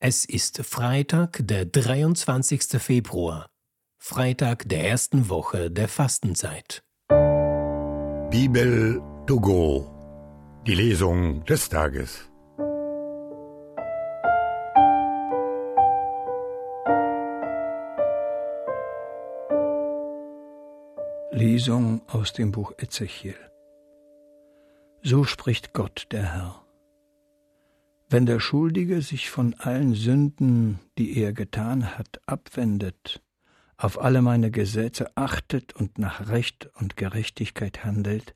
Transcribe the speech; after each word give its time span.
Es 0.00 0.24
ist 0.24 0.64
Freitag, 0.64 1.40
der 1.44 1.64
23. 1.64 2.80
Februar, 2.80 3.50
Freitag 4.00 4.68
der 4.68 4.88
ersten 4.88 5.28
Woche 5.28 5.72
der 5.72 5.88
Fastenzeit. 5.88 6.84
Bibel 8.30 9.02
to 9.26 9.40
go, 9.40 9.90
die 10.68 10.76
Lesung 10.76 11.44
des 11.46 11.68
Tages. 11.68 12.30
Lesung 21.32 22.02
aus 22.06 22.32
dem 22.32 22.52
Buch 22.52 22.72
Ezechiel. 22.78 23.34
So 25.02 25.24
spricht 25.24 25.72
Gott 25.72 26.06
der 26.12 26.34
Herr. 26.34 26.67
Wenn 28.10 28.24
der 28.24 28.40
Schuldige 28.40 29.02
sich 29.02 29.28
von 29.28 29.52
allen 29.54 29.94
Sünden, 29.94 30.78
die 30.96 31.18
er 31.18 31.34
getan 31.34 31.98
hat, 31.98 32.22
abwendet, 32.24 33.20
auf 33.76 34.00
alle 34.00 34.22
meine 34.22 34.50
Gesetze 34.50 35.14
achtet 35.14 35.74
und 35.74 35.98
nach 35.98 36.28
Recht 36.28 36.70
und 36.80 36.96
Gerechtigkeit 36.96 37.84
handelt, 37.84 38.34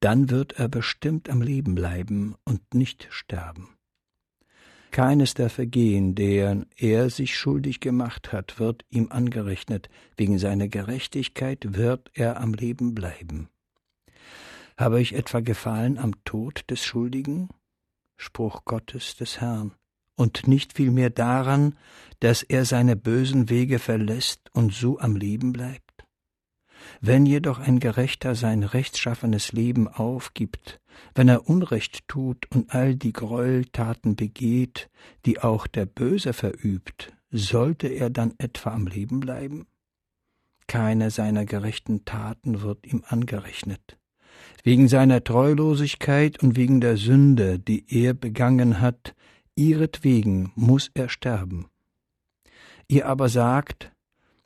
dann 0.00 0.30
wird 0.30 0.54
er 0.58 0.68
bestimmt 0.68 1.30
am 1.30 1.42
Leben 1.42 1.76
bleiben 1.76 2.34
und 2.44 2.74
nicht 2.74 3.06
sterben. 3.10 3.76
Keines 4.90 5.34
der 5.34 5.48
Vergehen, 5.48 6.16
deren 6.16 6.66
er 6.76 7.08
sich 7.08 7.36
schuldig 7.36 7.78
gemacht 7.78 8.32
hat, 8.32 8.58
wird 8.58 8.84
ihm 8.90 9.10
angerechnet, 9.10 9.88
wegen 10.16 10.38
seiner 10.38 10.66
Gerechtigkeit 10.66 11.76
wird 11.76 12.10
er 12.14 12.40
am 12.40 12.52
Leben 12.52 12.94
bleiben. 12.94 13.48
Habe 14.76 15.00
ich 15.00 15.14
etwa 15.14 15.38
Gefallen 15.38 15.98
am 15.98 16.12
Tod 16.24 16.64
des 16.68 16.84
Schuldigen? 16.84 17.48
Spruch 18.24 18.64
Gottes 18.64 19.16
des 19.16 19.42
Herrn, 19.42 19.74
und 20.16 20.48
nicht 20.48 20.72
vielmehr 20.72 21.10
daran, 21.10 21.76
dass 22.20 22.42
er 22.42 22.64
seine 22.64 22.96
bösen 22.96 23.50
Wege 23.50 23.78
verlässt 23.78 24.50
und 24.54 24.72
so 24.72 24.98
am 24.98 25.14
Leben 25.14 25.52
bleibt? 25.52 26.06
Wenn 27.02 27.26
jedoch 27.26 27.58
ein 27.58 27.80
Gerechter 27.80 28.34
sein 28.34 28.62
rechtschaffenes 28.62 29.52
Leben 29.52 29.88
aufgibt, 29.88 30.80
wenn 31.14 31.28
er 31.28 31.48
Unrecht 31.48 32.08
tut 32.08 32.46
und 32.50 32.74
all 32.74 32.96
die 32.96 33.12
Gräueltaten 33.12 34.16
begeht, 34.16 34.88
die 35.26 35.40
auch 35.40 35.66
der 35.66 35.84
Böse 35.84 36.32
verübt, 36.32 37.12
sollte 37.30 37.88
er 37.88 38.08
dann 38.08 38.32
etwa 38.38 38.70
am 38.70 38.86
Leben 38.86 39.20
bleiben? 39.20 39.66
Keine 40.66 41.10
seiner 41.10 41.44
gerechten 41.44 42.06
Taten 42.06 42.62
wird 42.62 42.86
ihm 42.86 43.04
angerechnet 43.06 43.98
wegen 44.64 44.88
seiner 44.88 45.22
Treulosigkeit 45.22 46.42
und 46.42 46.56
wegen 46.56 46.80
der 46.80 46.96
Sünde, 46.96 47.58
die 47.58 47.84
er 47.88 48.14
begangen 48.14 48.80
hat, 48.80 49.14
ihretwegen 49.54 50.52
muss 50.54 50.90
er 50.94 51.08
sterben. 51.08 51.68
Ihr 52.88 53.06
aber 53.06 53.28
sagt, 53.28 53.92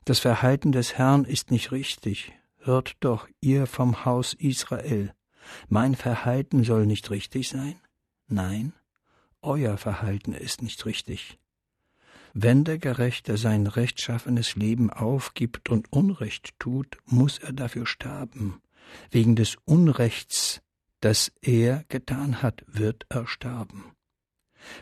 das 0.05 0.19
Verhalten 0.19 0.71
des 0.71 0.97
Herrn 0.97 1.25
ist 1.25 1.51
nicht 1.51 1.71
richtig, 1.71 2.33
hört 2.57 2.97
doch 2.99 3.27
ihr 3.41 3.65
vom 3.65 4.05
Haus 4.05 4.33
Israel, 4.33 5.13
mein 5.67 5.95
Verhalten 5.95 6.63
soll 6.63 6.85
nicht 6.85 7.09
richtig 7.11 7.49
sein? 7.49 7.79
Nein, 8.27 8.73
euer 9.41 9.77
Verhalten 9.77 10.33
ist 10.33 10.61
nicht 10.61 10.85
richtig. 10.85 11.39
Wenn 12.33 12.63
der 12.63 12.77
Gerechte 12.77 13.37
sein 13.37 13.67
rechtschaffenes 13.67 14.55
Leben 14.55 14.91
aufgibt 14.91 15.69
und 15.69 15.91
Unrecht 15.91 16.59
tut, 16.59 16.97
muss 17.05 17.39
er 17.39 17.53
dafür 17.53 17.87
sterben 17.87 18.61
wegen 19.11 19.35
des 19.35 19.57
Unrechts, 19.65 20.61
das 21.01 21.31
er 21.41 21.85
getan 21.89 22.41
hat, 22.41 22.63
wird 22.67 23.05
er 23.09 23.27
sterben. 23.27 23.85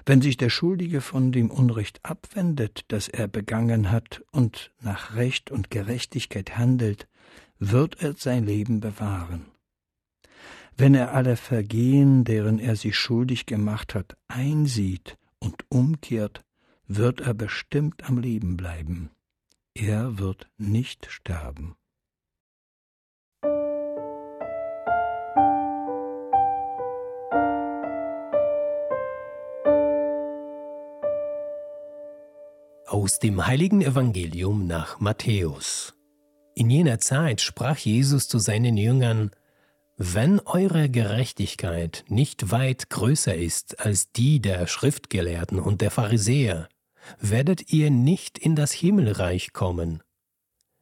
Wenn 0.05 0.21
sich 0.21 0.37
der 0.37 0.49
Schuldige 0.49 1.01
von 1.01 1.31
dem 1.31 1.51
Unrecht 1.51 1.99
abwendet, 2.03 2.85
das 2.87 3.07
er 3.07 3.27
begangen 3.27 3.91
hat, 3.91 4.23
und 4.31 4.71
nach 4.81 5.15
Recht 5.15 5.51
und 5.51 5.69
Gerechtigkeit 5.69 6.57
handelt, 6.57 7.07
wird 7.59 8.01
er 8.01 8.13
sein 8.13 8.45
Leben 8.45 8.79
bewahren. 8.79 9.45
Wenn 10.75 10.93
er 10.93 11.13
alle 11.13 11.37
Vergehen, 11.37 12.23
deren 12.23 12.59
er 12.59 12.75
sich 12.75 12.95
schuldig 12.95 13.45
gemacht 13.45 13.95
hat, 13.95 14.15
einsieht 14.27 15.17
und 15.39 15.65
umkehrt, 15.69 16.43
wird 16.87 17.21
er 17.21 17.33
bestimmt 17.33 18.03
am 18.03 18.19
Leben 18.19 18.57
bleiben. 18.57 19.09
Er 19.73 20.19
wird 20.19 20.47
nicht 20.57 21.07
sterben. 21.09 21.75
Aus 33.07 33.19
dem 33.19 33.47
heiligen 33.47 33.81
Evangelium 33.81 34.67
nach 34.67 34.99
Matthäus. 34.99 35.95
In 36.55 36.69
jener 36.69 36.99
Zeit 36.99 37.39
sprach 37.39 37.77
Jesus 37.77 38.27
zu 38.27 38.37
seinen 38.37 38.75
Jüngern, 38.75 39.31
Wenn 39.95 40.41
eure 40.41 40.89
Gerechtigkeit 40.89 42.03
nicht 42.09 42.51
weit 42.51 42.89
größer 42.89 43.33
ist 43.33 43.79
als 43.79 44.11
die 44.11 44.41
der 44.41 44.67
Schriftgelehrten 44.67 45.61
und 45.61 45.79
der 45.79 45.89
Pharisäer, 45.89 46.67
werdet 47.21 47.71
ihr 47.71 47.91
nicht 47.91 48.37
in 48.37 48.57
das 48.57 48.73
Himmelreich 48.73 49.53
kommen. 49.53 50.03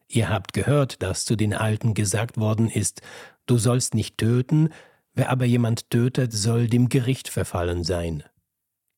Ihr 0.07 0.27
habt 0.27 0.53
gehört, 0.53 1.03
dass 1.03 1.25
zu 1.25 1.35
den 1.35 1.53
Alten 1.53 1.93
gesagt 1.93 2.37
worden 2.37 2.71
ist, 2.71 3.01
du 3.45 3.59
sollst 3.59 3.93
nicht 3.93 4.17
töten, 4.17 4.69
wer 5.13 5.29
aber 5.29 5.45
jemand 5.45 5.91
tötet, 5.91 6.33
soll 6.33 6.69
dem 6.69 6.89
Gericht 6.89 7.29
verfallen 7.29 7.83
sein. 7.83 8.23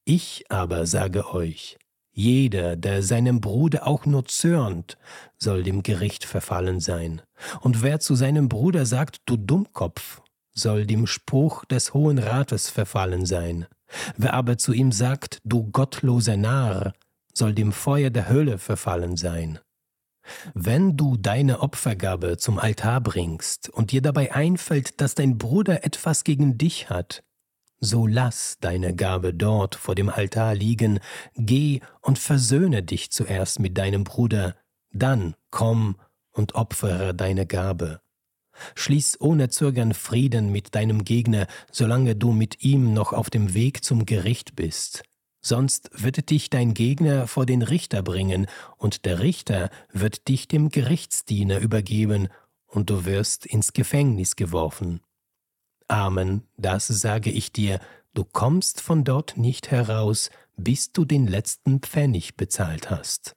Ich 0.06 0.46
aber 0.48 0.88
sage 0.88 1.34
euch, 1.34 1.78
jeder, 2.18 2.76
der 2.76 3.04
seinem 3.04 3.42
Bruder 3.42 3.86
auch 3.86 4.08
nur 4.08 4.26
zürnt, 4.26 4.98
soll 5.38 5.62
dem 5.62 5.84
Gericht 5.84 6.26
verfallen 6.26 6.80
sein. 6.80 7.22
Und 7.62 7.84
wer 7.84 8.00
zu 8.00 8.16
seinem 8.16 8.50
Bruder 8.50 8.88
sagt, 8.88 9.18
du 9.28 9.38
Dummkopf, 9.38 10.24
soll 10.52 10.88
dem 10.88 11.06
Spruch 11.06 11.64
des 11.66 11.94
Hohen 11.94 12.18
Rates 12.18 12.72
verfallen 12.72 13.28
sein. 13.28 13.68
Wer 14.16 14.34
aber 14.34 14.58
zu 14.58 14.74
ihm 14.74 14.92
sagt, 14.92 15.38
du 15.44 15.70
gottloser 15.70 16.38
Narr, 16.38 16.94
soll 17.36 17.54
dem 17.54 17.72
Feuer 17.72 18.10
der 18.10 18.30
Hölle 18.30 18.58
verfallen 18.58 19.16
sein. 19.16 19.60
Wenn 20.56 20.98
du 20.98 21.18
deine 21.18 21.60
Opfergabe 21.60 22.38
zum 22.38 22.58
Altar 22.58 23.00
bringst 23.00 23.70
und 23.70 23.92
dir 23.92 24.02
dabei 24.02 24.34
einfällt, 24.34 25.00
dass 25.02 25.14
dein 25.14 25.38
Bruder 25.38 25.86
etwas 25.86 26.24
gegen 26.24 26.58
dich 26.58 26.90
hat, 26.90 27.22
so 27.80 28.08
lass 28.08 28.58
deine 28.60 28.96
Gabe 28.96 29.34
dort 29.34 29.76
vor 29.76 29.96
dem 29.96 30.10
Altar 30.10 30.56
liegen, 30.56 31.00
geh 31.36 31.82
und 32.02 32.20
versöhne 32.20 32.84
dich 32.84 33.12
zuerst 33.12 33.60
mit 33.60 33.78
deinem 33.78 34.04
Bruder, 34.04 34.56
dann 34.92 35.36
komm 35.52 35.98
und 36.32 36.56
opfere 36.56 37.14
deine 37.14 37.46
Gabe. 37.46 38.02
Schließ 38.76 39.22
ohne 39.22 39.50
Zögern 39.50 39.94
Frieden 39.94 40.52
mit 40.52 40.74
deinem 40.74 41.04
Gegner, 41.04 41.48
solange 41.72 42.16
du 42.16 42.32
mit 42.32 42.64
ihm 42.64 42.94
noch 42.94 43.14
auf 43.14 43.30
dem 43.30 43.54
Weg 43.54 43.84
zum 43.84 44.06
Gericht 44.06 44.56
bist. 44.56 45.04
Sonst 45.42 45.90
wird 45.94 46.30
dich 46.30 46.50
dein 46.50 46.74
Gegner 46.74 47.28
vor 47.28 47.46
den 47.46 47.62
Richter 47.62 48.02
bringen, 48.02 48.48
und 48.78 49.06
der 49.06 49.20
Richter 49.20 49.70
wird 49.94 50.28
dich 50.28 50.48
dem 50.48 50.70
Gerichtsdiener 50.70 51.60
übergeben, 51.60 52.30
und 52.66 52.90
du 52.90 53.06
wirst 53.06 53.46
ins 53.46 53.74
Gefängnis 53.74 54.36
geworfen. 54.36 55.02
Amen, 55.90 56.44
das 56.58 56.88
sage 56.88 57.30
ich 57.30 57.54
dir, 57.54 57.80
du 58.14 58.26
kommst 58.26 58.82
von 58.82 59.06
dort 59.06 59.38
nicht 59.38 59.72
heraus, 59.72 60.30
bis 60.58 60.92
du 60.92 61.06
den 61.06 61.28
letzten 61.28 61.80
Pfennig 61.80 62.36
bezahlt 62.36 62.90
hast. 62.90 63.37